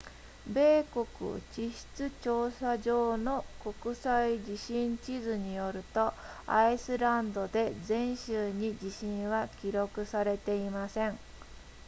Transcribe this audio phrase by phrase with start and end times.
[0.47, 1.07] 米国
[1.53, 3.45] 地質調査所の
[3.83, 6.11] 国際地震地図によると
[6.47, 11.19] アイスランドで前週に地震は記録されていません